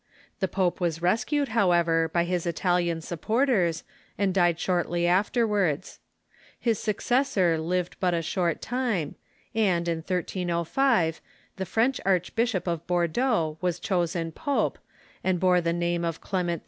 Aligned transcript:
The 0.39 0.47
pope 0.47 0.81
was 0.81 0.99
rescued, 1.03 1.49
however, 1.49 2.09
by 2.11 2.23
his 2.23 2.47
Italian 2.47 3.01
supporters, 3.01 3.83
and 4.17 4.33
died 4.33 4.59
shortly 4.59 5.05
afterwards. 5.05 5.99
His 6.59 6.79
successor 6.79 7.59
lived 7.59 7.97
but 7.99 8.15
a 8.15 8.23
short 8.23 8.63
time, 8.63 9.13
and, 9.53 9.87
in 9.87 9.97
1305, 9.99 11.21
the 11.57 11.67
French 11.67 12.01
Archbishop 12.03 12.65
of 12.65 12.87
Bordeaux 12.87 13.59
Avas 13.61 13.79
chosen 13.79 14.31
pope, 14.31 14.79
and 15.23 15.39
bore 15.39 15.61
the 15.61 15.71
name 15.71 16.03
of 16.03 16.19
Clement 16.19 16.59
V. 16.59 16.59